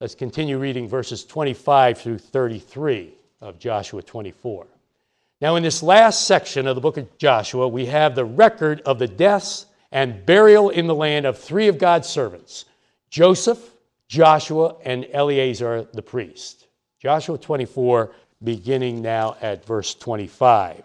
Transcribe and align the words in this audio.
Let's 0.00 0.14
continue 0.14 0.58
reading 0.58 0.86
verses 0.86 1.24
25 1.24 1.98
through 1.98 2.18
33 2.18 3.14
of 3.40 3.58
Joshua 3.58 4.00
24. 4.00 4.64
Now, 5.40 5.56
in 5.56 5.64
this 5.64 5.82
last 5.82 6.24
section 6.24 6.68
of 6.68 6.76
the 6.76 6.80
book 6.80 6.98
of 6.98 7.18
Joshua, 7.18 7.66
we 7.66 7.86
have 7.86 8.14
the 8.14 8.24
record 8.24 8.80
of 8.82 9.00
the 9.00 9.08
deaths 9.08 9.66
and 9.90 10.24
burial 10.24 10.70
in 10.70 10.86
the 10.86 10.94
land 10.94 11.26
of 11.26 11.36
three 11.36 11.66
of 11.66 11.78
God's 11.78 12.08
servants 12.08 12.66
Joseph, 13.10 13.58
Joshua, 14.06 14.76
and 14.84 15.04
Eleazar 15.12 15.88
the 15.92 16.02
priest. 16.02 16.68
Joshua 17.00 17.36
24, 17.36 18.12
beginning 18.44 19.02
now 19.02 19.36
at 19.40 19.64
verse 19.64 19.96
25. 19.96 20.84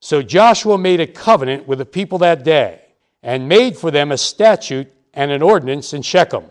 So 0.00 0.22
Joshua 0.22 0.76
made 0.76 0.98
a 0.98 1.06
covenant 1.06 1.68
with 1.68 1.78
the 1.78 1.86
people 1.86 2.18
that 2.18 2.42
day 2.42 2.80
and 3.22 3.48
made 3.48 3.76
for 3.76 3.92
them 3.92 4.10
a 4.10 4.18
statute 4.18 4.92
and 5.14 5.30
an 5.30 5.40
ordinance 5.40 5.94
in 5.94 6.02
Shechem. 6.02 6.46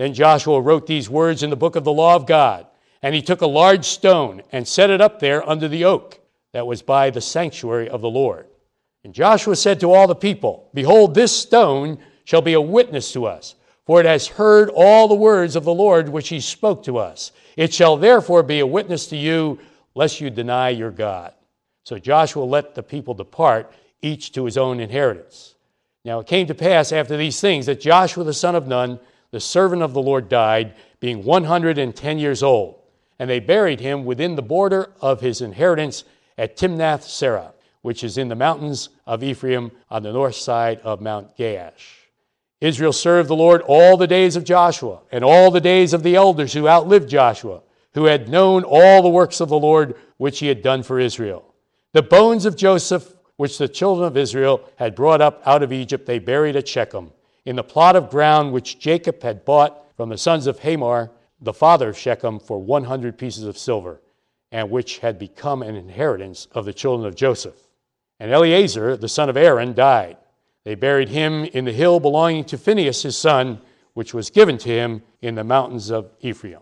Then 0.00 0.14
Joshua 0.14 0.62
wrote 0.62 0.86
these 0.86 1.10
words 1.10 1.42
in 1.42 1.50
the 1.50 1.56
book 1.56 1.76
of 1.76 1.84
the 1.84 1.92
law 1.92 2.16
of 2.16 2.24
God, 2.24 2.66
and 3.02 3.14
he 3.14 3.20
took 3.20 3.42
a 3.42 3.46
large 3.46 3.84
stone 3.84 4.40
and 4.50 4.66
set 4.66 4.88
it 4.88 5.02
up 5.02 5.20
there 5.20 5.46
under 5.46 5.68
the 5.68 5.84
oak 5.84 6.18
that 6.54 6.66
was 6.66 6.80
by 6.80 7.10
the 7.10 7.20
sanctuary 7.20 7.86
of 7.86 8.00
the 8.00 8.08
Lord. 8.08 8.46
And 9.04 9.12
Joshua 9.12 9.56
said 9.56 9.78
to 9.80 9.92
all 9.92 10.06
the 10.06 10.14
people, 10.14 10.70
Behold, 10.72 11.14
this 11.14 11.36
stone 11.36 11.98
shall 12.24 12.40
be 12.40 12.54
a 12.54 12.60
witness 12.62 13.12
to 13.12 13.26
us, 13.26 13.56
for 13.84 14.00
it 14.00 14.06
has 14.06 14.26
heard 14.26 14.70
all 14.70 15.06
the 15.06 15.14
words 15.14 15.54
of 15.54 15.64
the 15.64 15.74
Lord 15.74 16.08
which 16.08 16.30
he 16.30 16.40
spoke 16.40 16.82
to 16.84 16.96
us. 16.96 17.32
It 17.58 17.74
shall 17.74 17.98
therefore 17.98 18.42
be 18.42 18.60
a 18.60 18.66
witness 18.66 19.06
to 19.08 19.18
you, 19.18 19.58
lest 19.94 20.18
you 20.18 20.30
deny 20.30 20.70
your 20.70 20.92
God. 20.92 21.34
So 21.84 21.98
Joshua 21.98 22.44
let 22.44 22.74
the 22.74 22.82
people 22.82 23.12
depart, 23.12 23.70
each 24.00 24.32
to 24.32 24.46
his 24.46 24.56
own 24.56 24.80
inheritance. 24.80 25.56
Now 26.06 26.20
it 26.20 26.26
came 26.26 26.46
to 26.46 26.54
pass 26.54 26.90
after 26.90 27.18
these 27.18 27.38
things 27.38 27.66
that 27.66 27.82
Joshua 27.82 28.24
the 28.24 28.32
son 28.32 28.54
of 28.54 28.66
Nun, 28.66 28.98
the 29.30 29.40
servant 29.40 29.82
of 29.82 29.92
the 29.92 30.02
Lord, 30.02 30.28
died, 30.28 30.74
being 30.98 31.24
110 31.24 32.18
years 32.18 32.42
old. 32.42 32.76
And 33.18 33.28
they 33.28 33.40
buried 33.40 33.80
him 33.80 34.04
within 34.04 34.34
the 34.34 34.42
border 34.42 34.92
of 35.00 35.20
his 35.20 35.40
inheritance 35.40 36.04
at 36.38 36.56
Timnath 36.56 37.02
Serah, 37.02 37.52
which 37.82 38.02
is 38.02 38.18
in 38.18 38.28
the 38.28 38.34
mountains 38.34 38.88
of 39.06 39.22
Ephraim 39.22 39.72
on 39.90 40.02
the 40.02 40.12
north 40.12 40.36
side 40.36 40.80
of 40.80 41.00
Mount 41.00 41.36
Gaash. 41.36 42.00
Israel 42.60 42.92
served 42.92 43.28
the 43.28 43.36
Lord 43.36 43.62
all 43.62 43.96
the 43.96 44.06
days 44.06 44.36
of 44.36 44.44
Joshua 44.44 45.00
and 45.10 45.24
all 45.24 45.50
the 45.50 45.60
days 45.60 45.94
of 45.94 46.02
the 46.02 46.16
elders 46.16 46.52
who 46.52 46.68
outlived 46.68 47.08
Joshua, 47.08 47.62
who 47.94 48.04
had 48.04 48.28
known 48.28 48.64
all 48.64 49.02
the 49.02 49.08
works 49.08 49.40
of 49.40 49.48
the 49.48 49.58
Lord 49.58 49.94
which 50.18 50.38
he 50.40 50.46
had 50.46 50.62
done 50.62 50.82
for 50.82 51.00
Israel. 51.00 51.54
The 51.92 52.02
bones 52.02 52.44
of 52.44 52.56
Joseph, 52.56 53.14
which 53.36 53.56
the 53.56 53.68
children 53.68 54.06
of 54.06 54.16
Israel 54.16 54.68
had 54.76 54.94
brought 54.94 55.22
up 55.22 55.42
out 55.46 55.62
of 55.62 55.72
Egypt, 55.72 56.06
they 56.06 56.18
buried 56.18 56.56
at 56.56 56.68
Shechem, 56.68 57.12
in 57.44 57.56
the 57.56 57.64
plot 57.64 57.96
of 57.96 58.10
ground 58.10 58.52
which 58.52 58.78
Jacob 58.78 59.22
had 59.22 59.44
bought 59.44 59.94
from 59.96 60.08
the 60.08 60.18
sons 60.18 60.46
of 60.46 60.58
Hamor, 60.60 61.10
the 61.40 61.52
father 61.52 61.88
of 61.88 61.98
Shechem, 61.98 62.38
for 62.38 62.58
100 62.58 63.16
pieces 63.18 63.44
of 63.44 63.56
silver 63.56 64.00
and 64.52 64.70
which 64.70 64.98
had 64.98 65.18
become 65.18 65.62
an 65.62 65.76
inheritance 65.76 66.48
of 66.52 66.64
the 66.64 66.72
children 66.72 67.06
of 67.06 67.14
Joseph. 67.14 67.54
And 68.18 68.30
Eleazar, 68.30 68.96
the 68.96 69.08
son 69.08 69.28
of 69.28 69.36
Aaron, 69.36 69.74
died. 69.74 70.16
They 70.64 70.74
buried 70.74 71.08
him 71.08 71.44
in 71.44 71.64
the 71.64 71.72
hill 71.72 72.00
belonging 72.00 72.44
to 72.46 72.58
Phinehas, 72.58 73.02
his 73.02 73.16
son, 73.16 73.60
which 73.94 74.12
was 74.12 74.30
given 74.30 74.58
to 74.58 74.68
him 74.68 75.02
in 75.22 75.34
the 75.34 75.44
mountains 75.44 75.90
of 75.90 76.10
Ephraim. 76.20 76.60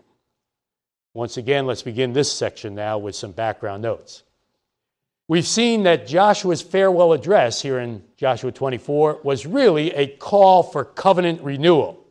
Once 1.13 1.37
again, 1.37 1.65
let's 1.65 1.81
begin 1.81 2.13
this 2.13 2.31
section 2.31 2.75
now 2.75 2.97
with 2.97 3.15
some 3.15 3.31
background 3.31 3.81
notes. 3.81 4.23
We've 5.29 5.45
seen 5.45 5.83
that 5.83 6.07
Joshua's 6.07 6.63
farewell 6.63 7.13
address 7.13 7.61
here 7.61 7.77
in 7.77 8.01
Joshua 8.17 8.51
24 8.51 9.19
was 9.23 9.45
really 9.45 9.93
a 9.93 10.07
call 10.07 10.63
for 10.63 10.83
covenant 10.83 11.43
renewal. 11.43 12.03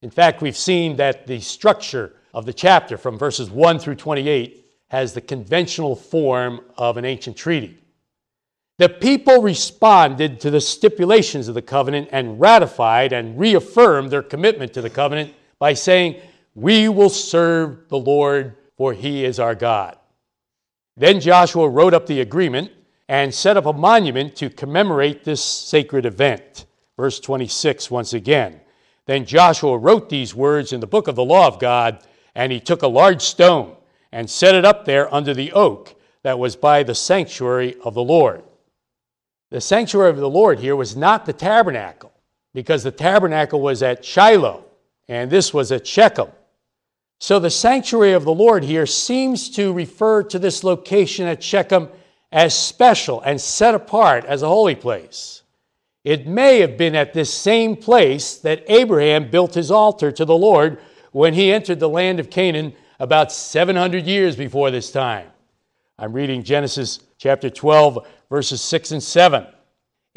In 0.00 0.08
fact, 0.08 0.40
we've 0.40 0.56
seen 0.56 0.96
that 0.96 1.26
the 1.26 1.40
structure 1.40 2.14
of 2.32 2.46
the 2.46 2.54
chapter 2.54 2.96
from 2.96 3.18
verses 3.18 3.50
1 3.50 3.78
through 3.78 3.96
28 3.96 4.64
has 4.88 5.12
the 5.12 5.20
conventional 5.20 5.94
form 5.94 6.62
of 6.78 6.96
an 6.96 7.04
ancient 7.04 7.36
treaty. 7.36 7.76
The 8.78 8.88
people 8.88 9.42
responded 9.42 10.40
to 10.40 10.50
the 10.50 10.62
stipulations 10.62 11.48
of 11.48 11.54
the 11.54 11.60
covenant 11.60 12.08
and 12.12 12.40
ratified 12.40 13.12
and 13.12 13.38
reaffirmed 13.38 14.10
their 14.10 14.22
commitment 14.22 14.72
to 14.72 14.80
the 14.80 14.88
covenant 14.88 15.34
by 15.58 15.74
saying, 15.74 16.16
We 16.54 16.88
will 16.88 17.10
serve 17.10 17.90
the 17.90 17.98
Lord, 17.98 18.56
for 18.78 18.94
he 18.94 19.26
is 19.26 19.38
our 19.38 19.54
God. 19.54 19.98
Then 20.96 21.20
Joshua 21.20 21.68
wrote 21.68 21.94
up 21.94 22.06
the 22.06 22.20
agreement 22.20 22.70
and 23.08 23.34
set 23.34 23.56
up 23.56 23.66
a 23.66 23.72
monument 23.72 24.36
to 24.36 24.50
commemorate 24.50 25.24
this 25.24 25.42
sacred 25.42 26.06
event. 26.06 26.66
Verse 26.96 27.18
26, 27.20 27.90
once 27.90 28.12
again. 28.12 28.60
Then 29.06 29.24
Joshua 29.24 29.76
wrote 29.76 30.08
these 30.08 30.34
words 30.34 30.72
in 30.72 30.80
the 30.80 30.86
book 30.86 31.08
of 31.08 31.16
the 31.16 31.24
law 31.24 31.46
of 31.46 31.58
God, 31.58 32.06
and 32.34 32.52
he 32.52 32.60
took 32.60 32.82
a 32.82 32.88
large 32.88 33.22
stone 33.22 33.76
and 34.12 34.28
set 34.28 34.54
it 34.54 34.64
up 34.64 34.84
there 34.84 35.12
under 35.12 35.34
the 35.34 35.52
oak 35.52 35.94
that 36.22 36.38
was 36.38 36.54
by 36.54 36.82
the 36.82 36.94
sanctuary 36.94 37.74
of 37.84 37.94
the 37.94 38.02
Lord. 38.02 38.44
The 39.50 39.60
sanctuary 39.60 40.10
of 40.10 40.18
the 40.18 40.30
Lord 40.30 40.60
here 40.60 40.76
was 40.76 40.96
not 40.96 41.26
the 41.26 41.32
tabernacle, 41.32 42.12
because 42.54 42.82
the 42.82 42.92
tabernacle 42.92 43.60
was 43.60 43.82
at 43.82 44.04
Shiloh, 44.04 44.64
and 45.08 45.30
this 45.30 45.52
was 45.52 45.72
at 45.72 45.86
Shechem. 45.86 46.28
So 47.22 47.38
the 47.38 47.50
sanctuary 47.50 48.14
of 48.14 48.24
the 48.24 48.34
Lord 48.34 48.64
here 48.64 48.84
seems 48.84 49.48
to 49.50 49.72
refer 49.72 50.24
to 50.24 50.40
this 50.40 50.64
location 50.64 51.28
at 51.28 51.40
Shechem 51.40 51.88
as 52.32 52.52
special 52.52 53.20
and 53.20 53.40
set 53.40 53.76
apart 53.76 54.24
as 54.24 54.42
a 54.42 54.48
holy 54.48 54.74
place. 54.74 55.42
It 56.02 56.26
may 56.26 56.58
have 56.58 56.76
been 56.76 56.96
at 56.96 57.14
this 57.14 57.32
same 57.32 57.76
place 57.76 58.38
that 58.38 58.64
Abraham 58.66 59.30
built 59.30 59.54
his 59.54 59.70
altar 59.70 60.10
to 60.10 60.24
the 60.24 60.36
Lord 60.36 60.80
when 61.12 61.32
he 61.32 61.52
entered 61.52 61.78
the 61.78 61.88
land 61.88 62.18
of 62.18 62.28
Canaan 62.28 62.72
about 62.98 63.30
700 63.30 64.04
years 64.04 64.34
before 64.34 64.72
this 64.72 64.90
time. 64.90 65.28
I'm 66.00 66.14
reading 66.14 66.42
Genesis 66.42 66.98
chapter 67.18 67.48
12, 67.50 68.04
verses 68.30 68.60
6 68.62 68.90
and 68.90 69.02
7. 69.02 69.46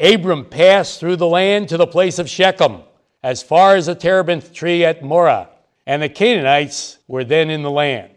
Abram 0.00 0.44
passed 0.44 0.98
through 0.98 1.16
the 1.16 1.28
land 1.28 1.68
to 1.68 1.76
the 1.76 1.86
place 1.86 2.18
of 2.18 2.28
Shechem, 2.28 2.82
as 3.22 3.44
far 3.44 3.76
as 3.76 3.86
the 3.86 3.94
terebinth 3.94 4.52
tree 4.52 4.84
at 4.84 5.04
Moreh, 5.04 5.46
and 5.86 6.02
the 6.02 6.08
Canaanites 6.08 6.98
were 7.06 7.24
then 7.24 7.48
in 7.48 7.62
the 7.62 7.70
land. 7.70 8.10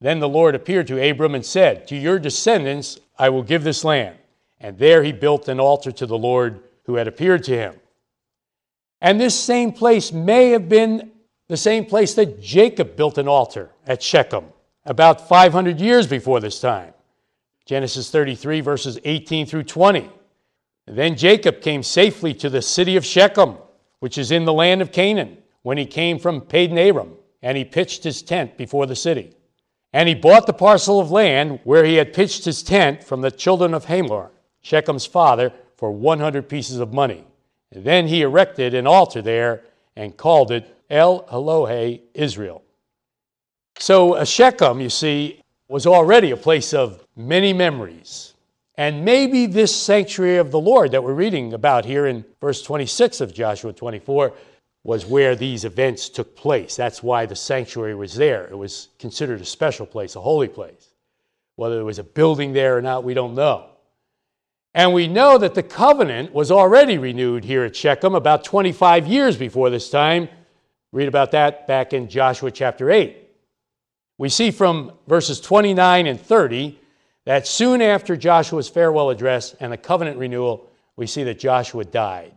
Then 0.00 0.18
the 0.18 0.28
Lord 0.28 0.54
appeared 0.54 0.86
to 0.88 1.10
Abram 1.10 1.34
and 1.34 1.44
said, 1.44 1.86
To 1.88 1.96
your 1.96 2.18
descendants 2.18 2.98
I 3.18 3.28
will 3.28 3.42
give 3.42 3.62
this 3.62 3.84
land. 3.84 4.16
And 4.60 4.78
there 4.78 5.02
he 5.02 5.12
built 5.12 5.48
an 5.48 5.60
altar 5.60 5.92
to 5.92 6.06
the 6.06 6.18
Lord 6.18 6.60
who 6.84 6.96
had 6.96 7.06
appeared 7.06 7.44
to 7.44 7.56
him. 7.56 7.74
And 9.00 9.20
this 9.20 9.38
same 9.38 9.72
place 9.72 10.12
may 10.12 10.50
have 10.50 10.68
been 10.68 11.10
the 11.48 11.56
same 11.56 11.84
place 11.84 12.14
that 12.14 12.40
Jacob 12.40 12.96
built 12.96 13.18
an 13.18 13.28
altar 13.28 13.70
at 13.86 14.02
Shechem 14.02 14.46
about 14.84 15.28
500 15.28 15.80
years 15.80 16.06
before 16.06 16.40
this 16.40 16.60
time. 16.60 16.94
Genesis 17.66 18.10
33, 18.10 18.60
verses 18.60 18.98
18 19.04 19.46
through 19.46 19.64
20. 19.64 20.08
then 20.86 21.16
Jacob 21.16 21.60
came 21.60 21.82
safely 21.82 22.34
to 22.34 22.50
the 22.50 22.62
city 22.62 22.96
of 22.96 23.04
Shechem, 23.04 23.56
which 24.00 24.18
is 24.18 24.30
in 24.30 24.44
the 24.44 24.52
land 24.52 24.82
of 24.82 24.90
Canaan, 24.90 25.38
when 25.62 25.78
he 25.78 25.86
came 25.86 26.18
from 26.18 26.40
Padan 26.40 26.78
Aram, 26.78 27.16
and 27.42 27.56
he 27.56 27.64
pitched 27.64 28.04
his 28.04 28.22
tent 28.22 28.56
before 28.56 28.86
the 28.86 28.96
city. 28.96 29.32
And 29.92 30.08
he 30.08 30.14
bought 30.14 30.46
the 30.46 30.52
parcel 30.52 31.00
of 31.00 31.10
land 31.10 31.60
where 31.64 31.84
he 31.84 31.96
had 31.96 32.12
pitched 32.12 32.44
his 32.44 32.62
tent 32.62 33.04
from 33.04 33.20
the 33.20 33.30
children 33.30 33.74
of 33.74 33.84
Hamor, 33.86 34.30
Shechem's 34.62 35.06
father, 35.06 35.52
for 35.76 35.90
100 35.90 36.48
pieces 36.48 36.78
of 36.78 36.92
money. 36.92 37.26
And 37.72 37.84
then 37.84 38.06
he 38.06 38.22
erected 38.22 38.74
an 38.74 38.86
altar 38.86 39.20
there 39.22 39.64
and 39.96 40.16
called 40.16 40.50
it 40.50 40.76
El 40.88 41.24
Elohe 41.24 42.00
Israel. 42.14 42.62
So 43.78 44.22
Shechem, 44.24 44.80
you 44.80 44.90
see, 44.90 45.42
was 45.68 45.86
already 45.86 46.30
a 46.30 46.36
place 46.36 46.72
of 46.72 47.04
many 47.16 47.52
memories. 47.52 48.34
And 48.76 49.04
maybe 49.04 49.46
this 49.46 49.74
sanctuary 49.74 50.38
of 50.38 50.50
the 50.50 50.60
Lord 50.60 50.92
that 50.92 51.02
we're 51.02 51.14
reading 51.14 51.52
about 51.52 51.84
here 51.84 52.06
in 52.06 52.24
verse 52.40 52.62
26 52.62 53.20
of 53.20 53.34
Joshua 53.34 53.72
24 53.72 54.32
was 54.84 55.06
where 55.06 55.36
these 55.36 55.64
events 55.64 56.08
took 56.08 56.36
place. 56.36 56.74
That's 56.74 57.02
why 57.02 57.26
the 57.26 57.36
sanctuary 57.36 57.94
was 57.94 58.14
there. 58.14 58.46
It 58.46 58.56
was 58.56 58.88
considered 58.98 59.40
a 59.40 59.44
special 59.44 59.86
place, 59.86 60.16
a 60.16 60.20
holy 60.20 60.48
place. 60.48 60.88
Whether 61.56 61.76
there 61.76 61.84
was 61.84 61.98
a 61.98 62.04
building 62.04 62.52
there 62.52 62.76
or 62.76 62.82
not, 62.82 63.04
we 63.04 63.14
don't 63.14 63.34
know. 63.34 63.68
And 64.74 64.92
we 64.92 65.06
know 65.06 65.38
that 65.38 65.54
the 65.54 65.62
covenant 65.62 66.32
was 66.32 66.50
already 66.50 66.98
renewed 66.98 67.44
here 67.44 67.64
at 67.64 67.76
Shechem 67.76 68.14
about 68.14 68.42
25 68.42 69.06
years 69.06 69.36
before 69.36 69.70
this 69.70 69.90
time 69.90 70.28
Read 70.92 71.08
about 71.08 71.30
that 71.30 71.66
back 71.66 71.94
in 71.94 72.08
Joshua 72.08 72.50
chapter 72.50 72.90
8. 72.90 73.16
We 74.18 74.28
see 74.28 74.50
from 74.50 74.92
verses 75.08 75.40
29 75.40 76.06
and 76.06 76.20
30 76.20 76.78
that 77.24 77.46
soon 77.46 77.80
after 77.80 78.14
Joshua's 78.14 78.68
farewell 78.68 79.08
address 79.08 79.54
and 79.54 79.72
the 79.72 79.78
covenant 79.78 80.18
renewal, 80.18 80.68
we 80.96 81.06
see 81.06 81.24
that 81.24 81.38
Joshua 81.38 81.84
died. 81.86 82.32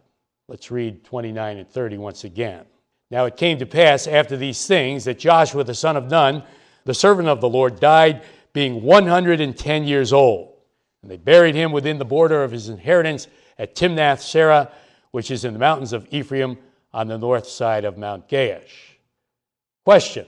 Let's 0.48 0.70
read 0.70 1.04
29 1.04 1.58
and 1.58 1.70
30 1.70 1.98
once 1.98 2.24
again. 2.24 2.66
Now 3.10 3.26
it 3.26 3.38
came 3.38 3.58
to 3.60 3.66
pass 3.66 4.08
after 4.08 4.38
these 4.38 4.66
things 4.68 5.06
that 5.06 5.20
Joshua 5.20 5.64
the 5.64 5.74
son 5.74 5.98
of 5.98 6.10
Nun, 6.10 6.44
the 6.86 6.94
servant 6.94 7.28
of 7.28 7.42
the 7.42 7.50
Lord, 7.50 7.80
died 7.80 8.24
being 8.54 8.84
110 8.84 9.84
years 9.84 10.14
old. 10.14 10.54
And 11.02 11.12
they 11.12 11.18
buried 11.18 11.56
him 11.56 11.72
within 11.72 11.98
the 11.98 12.06
border 12.06 12.44
of 12.44 12.52
his 12.52 12.70
inheritance 12.70 13.28
at 13.58 13.76
Timnath 13.76 14.20
Serah, 14.20 14.72
which 15.12 15.32
is 15.32 15.46
in 15.46 15.54
the 15.54 15.60
mountains 15.60 15.94
of 15.94 16.08
Ephraim 16.12 16.58
on 16.94 17.08
the 17.08 17.18
north 17.18 17.48
side 17.48 17.86
of 17.86 17.98
Mount 17.98 18.28
Gaash. 18.30 18.72
Question 19.84 20.26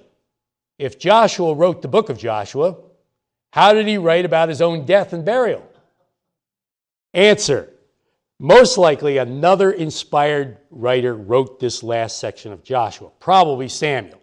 If 0.78 1.00
Joshua 1.00 1.54
wrote 1.54 1.82
the 1.82 1.88
book 1.88 2.10
of 2.10 2.18
Joshua, 2.18 2.78
how 3.52 3.74
did 3.74 3.88
he 3.88 3.98
write 3.98 4.26
about 4.26 4.50
his 4.50 4.62
own 4.62 4.86
death 4.86 5.14
and 5.14 5.26
burial? 5.26 5.68
Answer 7.14 7.74
Most 8.40 8.78
likely 8.78 9.18
another 9.18 9.72
inspired 9.72 10.60
writer 10.70 11.16
wrote 11.16 11.60
this 11.60 11.82
last 11.82 12.20
section 12.20 12.52
of 12.52 12.64
Joshua, 12.64 13.10
probably 13.20 13.68
Samuel. 13.68 14.22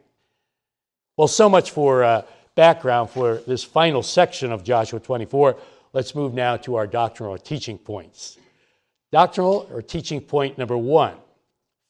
Well, 1.16 1.26
so 1.26 1.48
much 1.48 1.72
for 1.72 2.04
uh, 2.04 2.22
background 2.54 3.10
for 3.10 3.38
this 3.38 3.64
final 3.64 4.04
section 4.04 4.52
of 4.52 4.62
Joshua 4.62 5.00
24. 5.00 5.56
Let's 5.92 6.14
move 6.14 6.32
now 6.32 6.56
to 6.58 6.76
our 6.76 6.86
doctrinal 6.86 7.34
or 7.34 7.38
teaching 7.38 7.76
points. 7.76 8.38
Doctrinal 9.10 9.68
or 9.72 9.82
teaching 9.82 10.20
point 10.20 10.58
number 10.58 10.76
one 10.76 11.16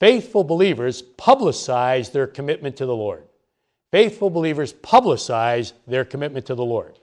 faithful 0.01 0.45
believers 0.45 1.03
publicize 1.19 2.11
their 2.13 2.27
commitment 2.27 2.77
to 2.77 2.87
the 2.87 2.97
Lord. 2.97 3.25
Faithful 3.93 4.29
believers 4.29 4.73
publicize 4.73 5.73
their 5.87 6.05
commitment 6.05 6.47
to 6.47 6.55
the 6.55 6.65
Lord. 6.65 6.99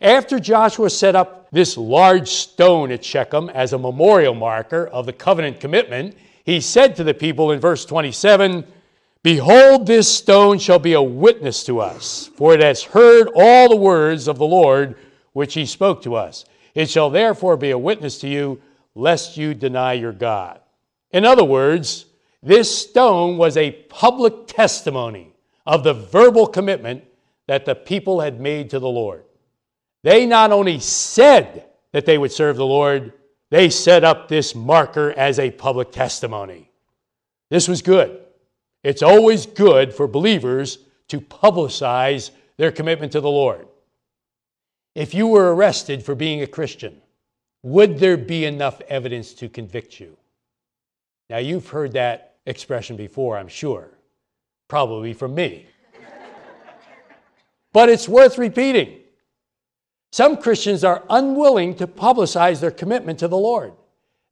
After 0.00 0.38
Joshua 0.38 0.90
set 0.90 1.16
up 1.16 1.50
this 1.50 1.76
large 1.76 2.28
stone 2.28 2.92
at 2.92 3.04
Shechem 3.04 3.50
as 3.50 3.72
a 3.72 3.78
memorial 3.78 4.34
marker 4.34 4.86
of 4.86 5.06
the 5.06 5.12
covenant 5.12 5.60
commitment, 5.60 6.16
he 6.44 6.60
said 6.60 6.94
to 6.96 7.04
the 7.04 7.14
people 7.14 7.52
in 7.52 7.60
verse 7.60 7.84
27 7.84 8.64
Behold, 9.24 9.86
this 9.86 10.10
stone 10.10 10.58
shall 10.58 10.78
be 10.78 10.92
a 10.92 11.02
witness 11.02 11.64
to 11.64 11.80
us, 11.80 12.30
for 12.36 12.54
it 12.54 12.60
has 12.60 12.82
heard 12.82 13.28
all 13.34 13.68
the 13.68 13.76
words 13.76 14.28
of 14.28 14.38
the 14.38 14.46
Lord 14.46 14.96
which 15.32 15.54
he 15.54 15.66
spoke 15.66 16.02
to 16.02 16.14
us. 16.14 16.44
It 16.74 16.88
shall 16.88 17.10
therefore 17.10 17.56
be 17.56 17.72
a 17.72 17.78
witness 17.78 18.18
to 18.20 18.28
you, 18.28 18.60
lest 18.94 19.36
you 19.36 19.54
deny 19.54 19.94
your 19.94 20.12
God. 20.12 20.60
In 21.10 21.24
other 21.24 21.44
words, 21.44 22.06
this 22.42 22.88
stone 22.88 23.36
was 23.36 23.56
a 23.56 23.72
public 23.88 24.46
testimony 24.46 25.32
of 25.66 25.82
the 25.82 25.94
verbal 25.94 26.46
commitment 26.46 27.04
that 27.48 27.64
the 27.64 27.74
people 27.74 28.20
had 28.20 28.40
made 28.40 28.70
to 28.70 28.78
the 28.78 28.88
Lord. 28.88 29.24
They 30.08 30.24
not 30.24 30.52
only 30.52 30.78
said 30.80 31.66
that 31.92 32.06
they 32.06 32.16
would 32.16 32.32
serve 32.32 32.56
the 32.56 32.64
Lord, 32.64 33.12
they 33.50 33.68
set 33.68 34.04
up 34.04 34.26
this 34.26 34.54
marker 34.54 35.12
as 35.14 35.38
a 35.38 35.50
public 35.50 35.92
testimony. 35.92 36.70
This 37.50 37.68
was 37.68 37.82
good. 37.82 38.18
It's 38.82 39.02
always 39.02 39.44
good 39.44 39.92
for 39.92 40.08
believers 40.08 40.78
to 41.08 41.20
publicize 41.20 42.30
their 42.56 42.72
commitment 42.72 43.12
to 43.12 43.20
the 43.20 43.28
Lord. 43.28 43.68
If 44.94 45.12
you 45.12 45.26
were 45.26 45.54
arrested 45.54 46.02
for 46.02 46.14
being 46.14 46.40
a 46.40 46.46
Christian, 46.46 47.02
would 47.62 47.98
there 47.98 48.16
be 48.16 48.46
enough 48.46 48.80
evidence 48.88 49.34
to 49.34 49.50
convict 49.50 50.00
you? 50.00 50.16
Now, 51.28 51.36
you've 51.36 51.68
heard 51.68 51.92
that 51.92 52.36
expression 52.46 52.96
before, 52.96 53.36
I'm 53.36 53.46
sure, 53.46 53.90
probably 54.68 55.12
from 55.12 55.34
me. 55.34 55.66
but 57.74 57.90
it's 57.90 58.08
worth 58.08 58.38
repeating. 58.38 59.00
Some 60.10 60.36
Christians 60.38 60.84
are 60.84 61.04
unwilling 61.10 61.74
to 61.76 61.86
publicize 61.86 62.60
their 62.60 62.70
commitment 62.70 63.18
to 63.18 63.28
the 63.28 63.36
Lord. 63.36 63.72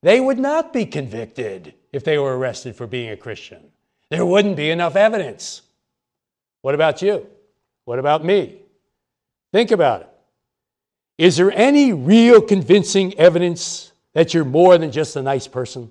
They 0.02 0.20
would 0.20 0.38
not 0.38 0.72
be 0.72 0.86
convicted 0.86 1.74
if 1.92 2.04
they 2.04 2.18
were 2.18 2.36
arrested 2.38 2.76
for 2.76 2.86
being 2.86 3.10
a 3.10 3.16
Christian. 3.16 3.72
There 4.10 4.24
wouldn't 4.24 4.56
be 4.56 4.70
enough 4.70 4.96
evidence. 4.96 5.62
What 6.62 6.74
about 6.74 7.02
you? 7.02 7.26
What 7.84 7.98
about 7.98 8.24
me? 8.24 8.60
Think 9.52 9.70
about 9.70 10.02
it. 10.02 10.08
Is 11.18 11.36
there 11.36 11.52
any 11.52 11.92
real 11.92 12.40
convincing 12.42 13.18
evidence 13.18 13.92
that 14.12 14.34
you're 14.34 14.44
more 14.44 14.76
than 14.76 14.92
just 14.92 15.16
a 15.16 15.22
nice 15.22 15.48
person, 15.48 15.90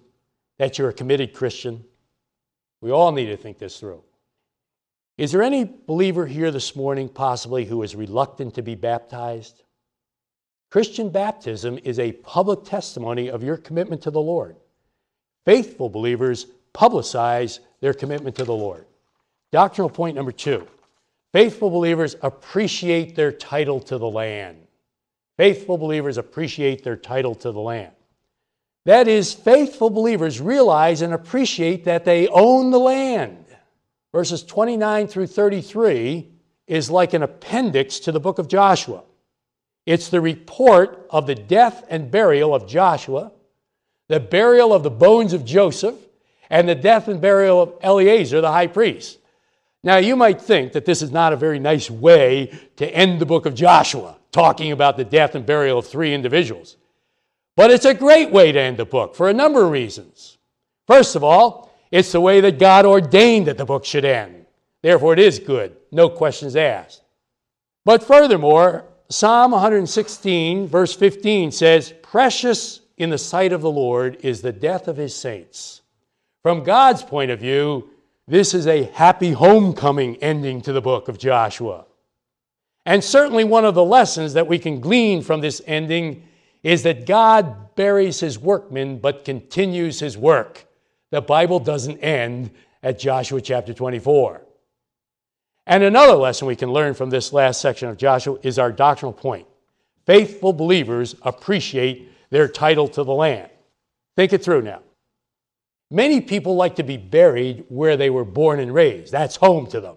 that 0.57 0.77
you're 0.77 0.89
a 0.89 0.93
committed 0.93 1.33
Christian? 1.33 1.83
We 2.81 2.91
all 2.91 3.11
need 3.11 3.27
to 3.27 3.37
think 3.37 3.57
this 3.57 3.79
through. 3.79 4.03
Is 5.17 5.31
there 5.31 5.41
any 5.41 5.63
believer 5.63 6.27
here 6.27 6.51
this 6.51 6.75
morning, 6.75 7.09
possibly, 7.09 7.65
who 7.65 7.81
is 7.83 7.95
reluctant 7.95 8.53
to 8.55 8.61
be 8.61 8.75
baptized? 8.75 9.63
Christian 10.69 11.09
baptism 11.09 11.79
is 11.83 11.99
a 11.99 12.11
public 12.11 12.63
testimony 12.63 13.29
of 13.29 13.43
your 13.43 13.57
commitment 13.57 14.01
to 14.03 14.11
the 14.11 14.21
Lord. 14.21 14.57
Faithful 15.45 15.89
believers 15.89 16.47
publicize 16.73 17.59
their 17.79 17.93
commitment 17.93 18.35
to 18.35 18.43
the 18.43 18.53
Lord. 18.53 18.85
Doctrinal 19.51 19.89
point 19.89 20.15
number 20.15 20.31
two 20.31 20.67
faithful 21.31 21.69
believers 21.69 22.15
appreciate 22.21 23.15
their 23.15 23.31
title 23.31 23.79
to 23.81 23.97
the 23.97 24.09
land. 24.09 24.57
Faithful 25.37 25.77
believers 25.77 26.17
appreciate 26.17 26.83
their 26.83 26.95
title 26.95 27.35
to 27.35 27.51
the 27.51 27.59
land. 27.59 27.91
That 28.85 29.07
is, 29.07 29.33
faithful 29.33 29.89
believers 29.89 30.39
realize 30.39 31.01
and 31.01 31.13
appreciate 31.13 31.85
that 31.85 32.05
they 32.05 32.27
own 32.27 32.71
the 32.71 32.79
land. 32.79 33.45
Verses 34.13 34.43
29 34.43 35.07
through 35.07 35.27
33 35.27 36.29
is 36.67 36.89
like 36.89 37.13
an 37.13 37.23
appendix 37.23 37.99
to 37.99 38.11
the 38.11 38.19
book 38.19 38.39
of 38.39 38.47
Joshua. 38.47 39.03
It's 39.85 40.09
the 40.09 40.21
report 40.21 41.05
of 41.09 41.27
the 41.27 41.35
death 41.35 41.85
and 41.89 42.09
burial 42.09 42.55
of 42.55 42.67
Joshua, 42.67 43.31
the 44.07 44.19
burial 44.19 44.73
of 44.73 44.83
the 44.83 44.91
bones 44.91 45.33
of 45.33 45.45
Joseph, 45.45 45.95
and 46.49 46.67
the 46.67 46.75
death 46.75 47.07
and 47.07 47.21
burial 47.21 47.61
of 47.61 47.73
Eleazar, 47.81 48.41
the 48.41 48.51
high 48.51 48.67
priest. 48.67 49.19
Now, 49.83 49.97
you 49.97 50.15
might 50.15 50.41
think 50.41 50.73
that 50.73 50.85
this 50.85 51.01
is 51.01 51.11
not 51.11 51.33
a 51.33 51.37
very 51.37 51.59
nice 51.59 51.91
way 51.91 52.51
to 52.77 52.89
end 52.89 53.19
the 53.19 53.25
book 53.25 53.45
of 53.45 53.53
Joshua, 53.53 54.17
talking 54.31 54.71
about 54.71 54.97
the 54.97 55.05
death 55.05 55.35
and 55.35 55.45
burial 55.45 55.79
of 55.79 55.87
three 55.87 56.13
individuals. 56.13 56.77
But 57.55 57.71
it's 57.71 57.85
a 57.85 57.93
great 57.93 58.31
way 58.31 58.51
to 58.51 58.59
end 58.59 58.77
the 58.77 58.85
book 58.85 59.15
for 59.15 59.29
a 59.29 59.33
number 59.33 59.63
of 59.63 59.71
reasons. 59.71 60.37
First 60.87 61.15
of 61.15 61.23
all, 61.23 61.71
it's 61.91 62.11
the 62.11 62.21
way 62.21 62.41
that 62.41 62.59
God 62.59 62.85
ordained 62.85 63.47
that 63.47 63.57
the 63.57 63.65
book 63.65 63.85
should 63.85 64.05
end. 64.05 64.45
Therefore, 64.81 65.13
it 65.13 65.19
is 65.19 65.39
good, 65.39 65.77
no 65.91 66.09
questions 66.09 66.55
asked. 66.55 67.03
But 67.85 68.03
furthermore, 68.03 68.85
Psalm 69.17 69.51
116, 69.51 70.67
verse 70.67 70.93
15 70.93 71.49
says, 71.49 71.93
Precious 72.01 72.81
in 72.97 73.11
the 73.11 73.17
sight 73.17 73.53
of 73.53 73.61
the 73.61 73.71
Lord 73.71 74.17
is 74.19 74.41
the 74.41 74.51
death 74.51 74.89
of 74.89 74.97
his 74.97 75.15
saints. 75.15 75.83
From 76.43 76.65
God's 76.65 77.01
point 77.01 77.31
of 77.31 77.39
view, 77.39 77.91
this 78.27 78.53
is 78.53 78.67
a 78.67 78.83
happy 78.83 79.31
homecoming 79.31 80.17
ending 80.17 80.59
to 80.63 80.73
the 80.73 80.81
book 80.81 81.07
of 81.07 81.17
Joshua. 81.17 81.85
And 82.85 83.01
certainly 83.01 83.45
one 83.45 83.63
of 83.63 83.73
the 83.73 83.85
lessons 83.85 84.33
that 84.33 84.47
we 84.47 84.59
can 84.59 84.81
glean 84.81 85.21
from 85.21 85.39
this 85.39 85.61
ending 85.65 86.27
is 86.61 86.83
that 86.83 87.05
God 87.05 87.73
buries 87.75 88.19
his 88.19 88.37
workmen 88.37 88.97
but 88.97 89.23
continues 89.23 90.01
his 90.01 90.17
work. 90.17 90.67
The 91.11 91.21
Bible 91.21 91.61
doesn't 91.61 91.99
end 91.99 92.51
at 92.83 92.99
Joshua 92.99 93.39
chapter 93.39 93.73
24. 93.73 94.44
And 95.67 95.83
another 95.83 96.13
lesson 96.13 96.47
we 96.47 96.55
can 96.55 96.71
learn 96.71 96.93
from 96.93 97.09
this 97.09 97.33
last 97.33 97.59
section 97.59 97.89
of 97.89 97.97
Joshua 97.97 98.37
is 98.43 98.59
our 98.59 98.71
doctrinal 98.71 99.13
point. 99.13 99.47
Faithful 100.05 100.53
believers 100.53 101.15
appreciate 101.23 102.11
their 102.29 102.47
title 102.47 102.87
to 102.89 103.03
the 103.03 103.13
land. 103.13 103.49
Think 104.15 104.33
it 104.33 104.43
through 104.43 104.61
now. 104.61 104.81
Many 105.91 106.21
people 106.21 106.55
like 106.55 106.75
to 106.75 106.83
be 106.83 106.97
buried 106.97 107.65
where 107.69 107.97
they 107.97 108.09
were 108.09 108.25
born 108.25 108.59
and 108.59 108.73
raised. 108.73 109.11
That's 109.11 109.35
home 109.35 109.67
to 109.67 109.81
them. 109.81 109.95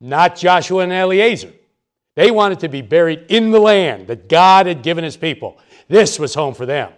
Not 0.00 0.36
Joshua 0.36 0.82
and 0.82 0.92
Eleazar. 0.92 1.52
They 2.16 2.30
wanted 2.30 2.60
to 2.60 2.68
be 2.68 2.82
buried 2.82 3.26
in 3.28 3.50
the 3.50 3.60
land 3.60 4.08
that 4.08 4.28
God 4.28 4.66
had 4.66 4.82
given 4.82 5.04
his 5.04 5.16
people. 5.16 5.58
This 5.88 6.18
was 6.18 6.34
home 6.34 6.54
for 6.54 6.66
them. 6.66 6.92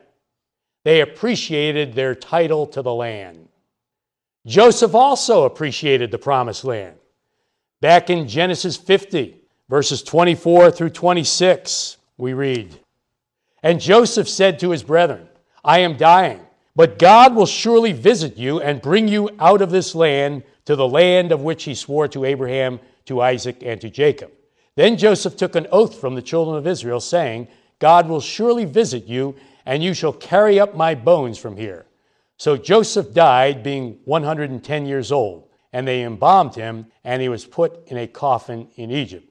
They 0.85 1.01
appreciated 1.01 1.95
their 1.95 2.15
title 2.15 2.67
to 2.69 2.83
the 2.83 2.95
land. 2.95 3.49
Joseph 4.47 4.95
also 4.95 5.45
appreciated 5.45 6.11
the 6.11 6.19
promised 6.19 6.65
land. 6.65 6.97
Back 7.81 8.11
in 8.11 8.29
Genesis 8.29 8.77
50, 8.77 9.41
verses 9.69 10.03
24 10.03 10.71
through 10.71 10.91
26, 10.91 11.97
we 12.19 12.35
read 12.35 12.79
And 13.63 13.81
Joseph 13.81 14.29
said 14.29 14.59
to 14.61 14.71
his 14.71 14.83
brethren, 14.83 15.29
I 15.65 15.81
am 15.81 15.97
dying. 15.97 16.41
But 16.77 16.99
God 16.99 17.35
will 17.35 17.47
surely 17.47 17.93
visit 17.93 18.37
you 18.37 18.61
and 18.61 18.81
bring 18.81 19.09
you 19.09 19.29
out 19.39 19.61
of 19.61 19.71
this 19.71 19.95
land 19.95 20.45
to 20.65 20.77
the 20.77 20.87
land 20.87 21.33
of 21.33 21.43
which 21.43 21.65
he 21.65 21.75
swore 21.75 22.07
to 22.09 22.25
Abraham, 22.25 22.81
to 23.07 23.21
Isaac, 23.21 23.63
and 23.63 23.81
to 23.81 23.91
Jacob. 23.91 24.31
Then 24.77 24.97
Joseph 24.97 25.37
took 25.37 25.57
an 25.57 25.67
oath 25.73 26.01
from 26.01 26.15
the 26.15 26.23
children 26.23 26.57
of 26.57 26.67
Israel, 26.67 27.01
saying, 27.01 27.49
God 27.81 28.09
will 28.09 28.21
surely 28.21 28.65
visit 28.65 29.07
you, 29.07 29.35
and 29.67 29.83
you 29.83 29.95
shall 29.95 30.13
carry 30.13 30.61
up 30.61 30.77
my 30.77 30.95
bones 30.95 31.39
from 31.39 31.57
here. 31.57 31.87
So 32.37 32.57
Joseph 32.57 33.13
died, 33.13 33.63
being 33.63 33.99
110 34.05 34.87
years 34.87 35.11
old, 35.13 35.50
and 35.73 35.87
they 35.87 36.03
embalmed 36.03 36.55
him, 36.55 36.87
and 37.05 37.23
he 37.23 37.29
was 37.29 37.45
put 37.45 37.87
in 37.89 37.97
a 37.97 38.07
coffin 38.07 38.69
in 38.77 38.91
Egypt. 38.91 39.27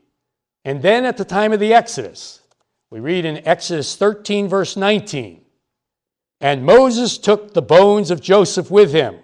And 0.66 0.82
then 0.82 1.06
at 1.06 1.18
the 1.18 1.26
time 1.26 1.54
of 1.54 1.60
the 1.60 1.74
Exodus, 1.74 2.42
we 2.90 3.00
read 3.00 3.26
in 3.26 3.48
Exodus 3.48 3.96
13, 3.96 4.48
verse 4.48 4.76
19, 4.76 5.42
and 6.42 6.66
Moses 6.66 7.18
took 7.18 7.54
the 7.54 7.62
bones 7.62 8.12
of 8.12 8.22
Joseph 8.22 8.72
with 8.72 8.92
him, 8.92 9.20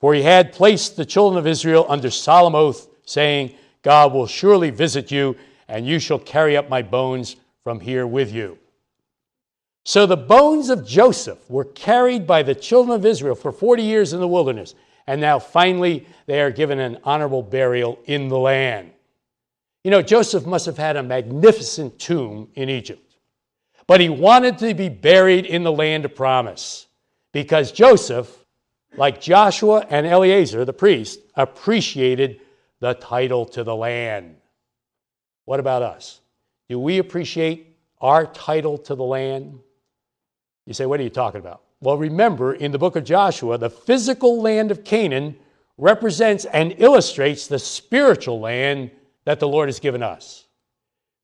for 0.00 0.14
he 0.14 0.22
had 0.22 0.52
placed 0.52 0.96
the 0.96 1.04
children 1.04 1.38
of 1.38 1.46
Israel 1.46 1.86
under 1.88 2.10
solemn 2.10 2.54
oath, 2.54 2.88
saying, 3.04 3.54
God 3.82 4.12
will 4.12 4.26
surely 4.26 4.70
visit 4.70 5.10
you, 5.10 5.36
and 5.68 5.86
you 5.86 5.98
shall 5.98 6.18
carry 6.18 6.56
up 6.56 6.68
my 6.68 6.82
bones 6.82 7.36
from 7.62 7.80
here 7.80 8.06
with 8.06 8.32
you. 8.32 8.58
So 9.84 10.06
the 10.06 10.16
bones 10.16 10.68
of 10.68 10.86
Joseph 10.86 11.48
were 11.48 11.64
carried 11.64 12.26
by 12.26 12.42
the 12.42 12.54
children 12.54 12.96
of 12.96 13.06
Israel 13.06 13.36
for 13.36 13.52
40 13.52 13.82
years 13.82 14.12
in 14.12 14.20
the 14.20 14.26
wilderness, 14.26 14.74
and 15.06 15.20
now 15.20 15.38
finally 15.38 16.06
they 16.26 16.40
are 16.40 16.50
given 16.50 16.78
an 16.78 16.98
honorable 17.04 17.42
burial 17.42 17.98
in 18.04 18.28
the 18.28 18.38
land. 18.38 18.90
You 19.84 19.90
know, 19.90 20.02
Joseph 20.02 20.46
must 20.46 20.66
have 20.66 20.78
had 20.78 20.96
a 20.96 21.02
magnificent 21.02 21.98
tomb 21.98 22.48
in 22.54 22.68
Egypt, 22.68 23.16
but 23.86 24.00
he 24.00 24.08
wanted 24.08 24.58
to 24.58 24.74
be 24.74 24.88
buried 24.88 25.46
in 25.46 25.62
the 25.62 25.72
land 25.72 26.04
of 26.04 26.14
promise 26.14 26.86
because 27.32 27.70
Joseph, 27.70 28.44
like 28.96 29.20
Joshua 29.20 29.86
and 29.88 30.06
Eleazar, 30.06 30.64
the 30.64 30.72
priest, 30.72 31.20
appreciated 31.34 32.40
the 32.80 32.94
title 32.94 33.46
to 33.46 33.62
the 33.62 33.76
land. 33.76 34.36
What 35.44 35.60
about 35.60 35.82
us? 35.82 36.20
Do 36.68 36.80
we 36.80 36.98
appreciate 36.98 37.76
our 38.00 38.26
title 38.26 38.78
to 38.78 38.94
the 38.94 39.04
land? 39.04 39.60
You 40.66 40.74
say, 40.74 40.86
what 40.86 40.98
are 40.98 41.04
you 41.04 41.10
talking 41.10 41.40
about? 41.40 41.62
Well, 41.80 41.98
remember, 41.98 42.54
in 42.54 42.72
the 42.72 42.78
book 42.78 42.96
of 42.96 43.04
Joshua, 43.04 43.58
the 43.58 43.70
physical 43.70 44.40
land 44.40 44.70
of 44.70 44.84
Canaan 44.84 45.36
represents 45.78 46.46
and 46.46 46.74
illustrates 46.78 47.46
the 47.46 47.58
spiritual 47.58 48.40
land 48.40 48.90
that 49.24 49.40
the 49.40 49.48
Lord 49.48 49.68
has 49.68 49.78
given 49.78 50.02
us. 50.02 50.46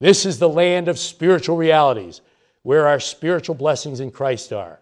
This 0.00 0.26
is 0.26 0.38
the 0.38 0.48
land 0.48 0.88
of 0.88 0.98
spiritual 0.98 1.56
realities, 1.56 2.20
where 2.62 2.86
our 2.86 3.00
spiritual 3.00 3.54
blessings 3.54 4.00
in 4.00 4.10
Christ 4.10 4.52
are. 4.52 4.80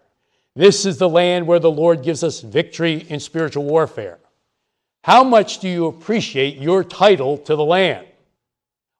This 0.55 0.85
is 0.85 0.97
the 0.97 1.07
land 1.07 1.47
where 1.47 1.59
the 1.59 1.71
Lord 1.71 2.03
gives 2.03 2.23
us 2.23 2.41
victory 2.41 3.05
in 3.07 3.19
spiritual 3.19 3.63
warfare. 3.63 4.19
How 5.03 5.23
much 5.23 5.59
do 5.59 5.69
you 5.69 5.87
appreciate 5.87 6.57
your 6.57 6.83
title 6.83 7.37
to 7.39 7.55
the 7.55 7.63
land? 7.63 8.07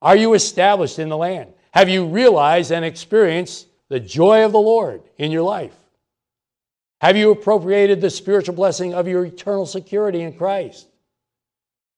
Are 0.02 0.16
you 0.16 0.34
established 0.34 1.00
in 1.00 1.10
the 1.10 1.18
land? 1.18 1.54
Have 1.72 1.90
you 1.90 2.06
realized 2.06 2.72
and 2.72 2.86
experienced 2.86 3.68
the 3.90 4.00
joy 4.00 4.46
of 4.46 4.52
the 4.52 4.60
Lord 4.60 5.04
in 5.18 5.32
your 5.32 5.44
life? 5.44 5.76
Have 7.02 7.18
you 7.18 7.32
appropriated 7.32 8.00
the 8.00 8.12
spiritual 8.12 8.54
blessing 8.54 8.94
of 8.94 9.08
your 9.08 9.26
eternal 9.26 9.66
security 9.66 10.22
in 10.22 10.34
Christ? 10.34 10.88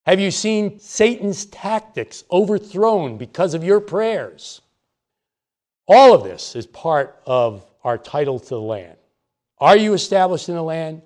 Have 0.05 0.21
you 0.21 0.31
seen 0.31 0.79
Satan's 0.79 1.45
tactics 1.45 2.23
overthrown 2.31 3.17
because 3.17 3.53
of 3.53 3.65
your 3.65 3.81
prayers? 3.81 4.61
All 5.89 6.13
of 6.13 6.23
this 6.23 6.55
is 6.55 6.65
part 6.65 7.21
of 7.25 7.65
our 7.83 7.97
title 7.97 8.39
to 8.39 8.47
the 8.47 8.61
land. 8.61 8.95
Are 9.57 9.75
you 9.75 9.91
established 9.93 10.47
in 10.47 10.55
the 10.55 10.63
land? 10.63 11.01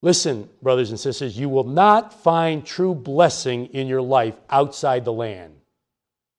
Listen, 0.00 0.48
brothers 0.62 0.88
and 0.88 0.98
sisters, 0.98 1.38
you 1.38 1.50
will 1.50 1.64
not 1.64 2.22
find 2.22 2.64
true 2.64 2.94
blessing 2.94 3.66
in 3.66 3.86
your 3.86 4.00
life 4.00 4.40
outside 4.48 5.04
the 5.04 5.12
land. 5.12 5.52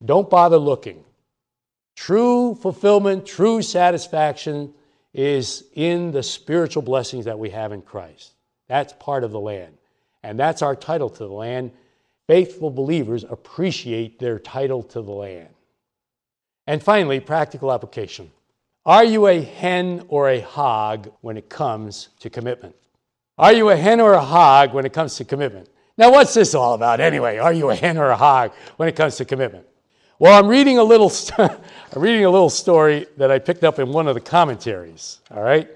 Don't 0.04 0.32
bother 0.32 0.58
looking. 0.58 1.04
True 1.96 2.56
fulfillment, 2.56 3.28
true 3.28 3.62
satisfaction 3.62 4.74
is 5.14 5.66
in 5.74 6.12
the 6.12 6.24
spiritual 6.24 6.82
blessings 6.82 7.26
that 7.26 7.38
we 7.38 7.50
have 7.50 7.72
in 7.72 7.82
Christ. 7.82 8.32
That's 8.68 8.94
part 8.94 9.24
of 9.24 9.32
the 9.32 9.40
land. 9.40 9.78
And 10.24 10.40
that's 10.40 10.62
our 10.62 10.76
title 10.76 11.10
to 11.10 11.26
the 11.26 11.34
land. 11.34 11.72
Faithful 12.28 12.70
believers 12.70 13.26
appreciate 13.28 14.20
their 14.20 14.40
title 14.40 14.84
to 14.84 15.02
the 15.02 15.12
land. 15.12 15.50
And 16.68 16.82
finally, 16.82 17.20
practical 17.20 17.72
application. 17.72 18.32
Are 18.86 19.04
you 19.04 19.28
a 19.28 19.42
hen 19.42 20.06
or 20.08 20.30
a 20.30 20.40
hog 20.40 21.12
when 21.22 21.38
it 21.38 21.50
comes 21.50 22.10
to 22.20 22.30
commitment? 22.30 22.76
Are 23.38 23.54
you 23.54 23.70
a 23.70 23.76
hen 23.76 24.00
or 24.00 24.14
a 24.14 24.22
hog 24.22 24.74
when 24.74 24.86
it 24.86 24.94
comes 24.94 25.16
to 25.16 25.26
commitment? 25.26 25.68
Now, 25.98 26.12
what's 26.12 26.34
this 26.34 26.56
all 26.56 26.74
about 26.74 27.00
anyway? 27.00 27.38
Are 27.38 27.54
you 27.54 27.70
a 27.70 27.76
hen 27.76 27.98
or 27.98 28.10
a 28.10 28.16
hog 28.16 28.54
when 28.78 28.88
it 28.88 28.96
comes 28.96 29.18
to 29.18 29.26
commitment? 29.26 29.66
Well, 30.22 30.38
I'm 30.38 30.48
reading 30.48 30.78
a 30.78 30.84
little, 30.84 31.10
st- 31.10 31.50
I'm 31.96 32.00
reading 32.00 32.26
a 32.26 32.30
little 32.30 32.52
story 32.52 33.08
that 33.18 33.32
I 33.32 33.40
picked 33.40 33.64
up 33.64 33.80
in 33.80 33.92
one 33.92 34.08
of 34.08 34.14
the 34.14 34.22
commentaries. 34.22 35.20
All 35.32 35.42
right, 35.42 35.68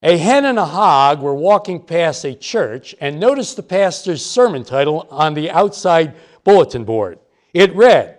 a 0.00 0.16
hen 0.16 0.44
and 0.44 0.60
a 0.60 0.64
hog 0.64 1.20
were 1.20 1.34
walking 1.34 1.82
past 1.82 2.24
a 2.24 2.36
church 2.36 2.94
and 3.00 3.18
noticed 3.18 3.56
the 3.56 3.64
pastor's 3.64 4.24
sermon 4.24 4.62
title 4.62 5.08
on 5.10 5.34
the 5.34 5.50
outside 5.50 6.14
bulletin 6.44 6.84
board. 6.84 7.18
It 7.52 7.74
read, 7.74 8.18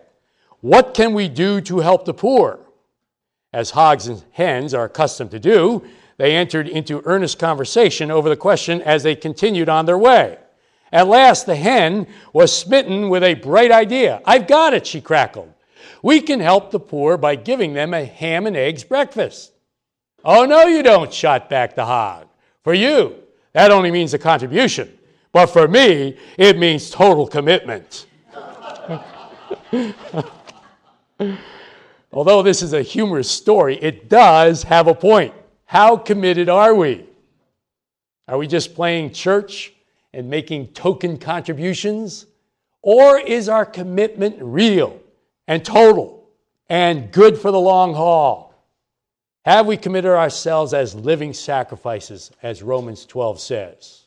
"What 0.59 0.93
can 0.93 1.13
we 1.13 1.29
do 1.29 1.61
to 1.61 1.79
help 1.79 2.03
the 2.03 2.13
poor?" 2.13 2.59
As 3.53 3.69
hogs 3.69 4.07
and 4.07 4.21
hens 4.31 4.73
are 4.73 4.83
accustomed 4.83 5.31
to 5.31 5.39
do, 5.39 5.85
they 6.17 6.35
entered 6.35 6.67
into 6.67 7.01
earnest 7.05 7.39
conversation 7.39 8.11
over 8.11 8.27
the 8.27 8.35
question 8.35 8.81
as 8.81 9.03
they 9.03 9.15
continued 9.15 9.69
on 9.69 9.85
their 9.85 9.97
way. 9.97 10.37
At 10.91 11.07
last, 11.07 11.45
the 11.45 11.55
hen 11.55 12.07
was 12.33 12.55
smitten 12.55 13.09
with 13.09 13.23
a 13.23 13.35
bright 13.35 13.71
idea. 13.71 14.21
I've 14.25 14.47
got 14.47 14.73
it, 14.73 14.87
she 14.87 15.01
crackled. 15.01 15.53
We 16.01 16.21
can 16.21 16.39
help 16.39 16.71
the 16.71 16.79
poor 16.79 17.17
by 17.17 17.35
giving 17.35 17.73
them 17.73 17.93
a 17.93 18.05
ham 18.05 18.47
and 18.47 18.55
eggs 18.55 18.83
breakfast. 18.83 19.51
Oh, 20.23 20.45
no, 20.45 20.63
you 20.63 20.81
don't, 20.83 21.13
shot 21.13 21.49
back 21.49 21.75
the 21.75 21.85
hog. 21.85 22.27
For 22.63 22.73
you, 22.73 23.15
that 23.53 23.71
only 23.71 23.91
means 23.91 24.13
a 24.13 24.19
contribution. 24.19 24.97
But 25.31 25.47
for 25.47 25.67
me, 25.67 26.17
it 26.37 26.57
means 26.57 26.89
total 26.89 27.27
commitment. 27.27 28.07
Although 32.11 32.41
this 32.41 32.63
is 32.63 32.73
a 32.73 32.81
humorous 32.81 33.29
story, 33.29 33.77
it 33.77 34.09
does 34.09 34.63
have 34.63 34.87
a 34.87 34.95
point. 34.95 35.33
How 35.65 35.95
committed 35.97 36.49
are 36.49 36.73
we? 36.73 37.05
Are 38.27 38.37
we 38.37 38.47
just 38.47 38.73
playing 38.73 39.13
church 39.13 39.73
and 40.13 40.29
making 40.29 40.67
token 40.67 41.17
contributions? 41.17 42.25
Or 42.81 43.19
is 43.19 43.49
our 43.49 43.65
commitment 43.65 44.37
real 44.39 44.99
and 45.47 45.63
total 45.63 46.29
and 46.69 47.11
good 47.11 47.37
for 47.37 47.51
the 47.51 47.59
long 47.59 47.93
haul? 47.93 48.53
Have 49.45 49.65
we 49.65 49.77
committed 49.77 50.11
ourselves 50.11 50.73
as 50.73 50.93
living 50.93 51.33
sacrifices, 51.33 52.31
as 52.43 52.61
Romans 52.61 53.05
12 53.05 53.39
says? 53.39 54.03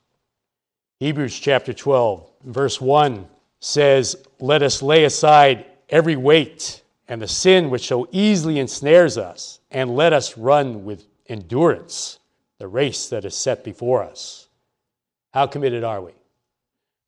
Hebrews 1.00 1.38
chapter 1.38 1.73
12, 1.73 2.30
verse 2.44 2.80
1 2.80 3.26
says, 3.59 4.16
Let 4.38 4.62
us 4.62 4.82
lay 4.82 5.04
aside 5.04 5.66
every 5.88 6.16
weight 6.16 6.82
and 7.09 7.21
the 7.21 7.28
sin 7.28 7.71
which 7.71 7.88
so 7.88 8.09
easily 8.12 8.59
ensnares 8.59 9.18
us, 9.18 9.61
and 9.71 9.97
let 9.97 10.12
us 10.12 10.38
run 10.38 10.85
with 10.85 11.06
endurance 11.28 12.18
the 12.59 12.68
race 12.68 13.09
that 13.09 13.25
is 13.25 13.37
set 13.37 13.64
before 13.64 14.02
us. 14.02 14.42
How 15.33 15.47
committed 15.47 15.85
are 15.85 16.01
we? 16.01 16.12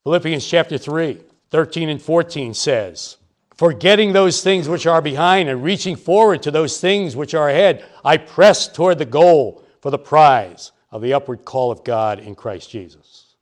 Philippians 0.05 0.47
chapter 0.47 0.79
3, 0.79 1.19
13 1.51 1.89
and 1.89 2.01
14 2.01 2.55
says, 2.55 3.17
Forgetting 3.57 4.13
those 4.13 4.43
things 4.43 4.69
which 4.69 4.87
are 4.87 5.01
behind 5.01 5.49
and 5.49 5.63
reaching 5.63 5.95
forward 5.95 6.43
to 6.43 6.51
those 6.51 6.81
things 6.81 7.15
which 7.15 7.35
are 7.35 7.49
ahead, 7.49 7.85
I 8.05 8.17
press 8.17 8.67
toward 8.67 8.99
the 8.99 9.05
goal 9.05 9.65
for 9.81 9.91
the 9.91 9.99
prize 9.99 10.73
of 10.91 11.03
the 11.03 11.13
upward 11.13 11.45
call 11.45 11.71
of 11.71 11.85
God 11.85 12.19
in 12.19 12.35
Christ 12.35 12.71
Jesus. 12.71 13.37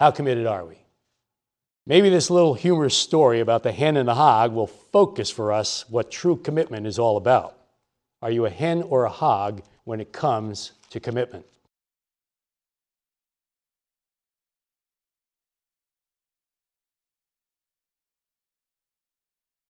How 0.00 0.10
committed 0.10 0.46
are 0.46 0.64
we? 0.64 0.76
Maybe 1.86 2.10
this 2.10 2.30
little 2.30 2.54
humorous 2.54 2.96
story 2.96 3.40
about 3.40 3.62
the 3.62 3.70
hen 3.70 3.96
and 3.96 4.08
the 4.08 4.14
hog 4.14 4.52
will 4.52 4.66
focus 4.66 5.30
for 5.30 5.52
us 5.52 5.88
what 5.88 6.10
true 6.10 6.36
commitment 6.36 6.86
is 6.86 6.98
all 6.98 7.16
about. 7.16 7.56
Are 8.20 8.30
you 8.30 8.44
a 8.44 8.50
hen 8.50 8.82
or 8.82 9.04
a 9.04 9.10
hog 9.10 9.62
when 9.84 10.00
it 10.00 10.12
comes 10.12 10.72
to 10.90 10.98
commitment? 10.98 11.46